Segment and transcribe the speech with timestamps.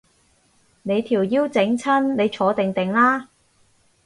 [0.81, 3.29] 你條腰整親，你坐定定啦